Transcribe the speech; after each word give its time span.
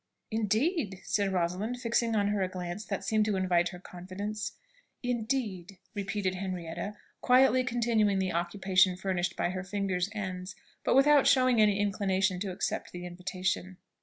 "Indeed!" 0.31 0.99
said 1.03 1.31
Rosalind, 1.31 1.79
fixing 1.79 2.15
on 2.15 2.29
her 2.29 2.41
a 2.41 2.47
glance 2.47 2.83
that 2.85 3.03
seemed 3.03 3.23
to 3.25 3.35
invite 3.35 3.69
her 3.69 3.77
confidence. 3.77 4.53
"Indeed!" 5.03 5.77
repeated 5.93 6.33
Henrietta, 6.33 6.95
quietly 7.21 7.63
continuing 7.63 8.17
the 8.17 8.33
occupation 8.33 8.95
furnished 8.97 9.35
by 9.35 9.51
her 9.51 9.63
fingers' 9.63 10.09
ends, 10.11 10.55
but 10.83 10.95
without 10.95 11.27
showing 11.27 11.61
any 11.61 11.79
inclination 11.79 12.39
to 12.39 12.49
accept 12.51 12.91
the 12.91 13.05
invitation. 13.05 13.77